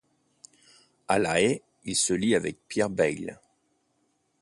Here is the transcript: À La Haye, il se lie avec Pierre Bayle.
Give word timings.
À 1.07 1.19
La 1.19 1.39
Haye, 1.39 1.61
il 1.83 1.95
se 1.95 2.15
lie 2.15 2.33
avec 2.33 2.57
Pierre 2.67 2.89
Bayle. 2.89 3.39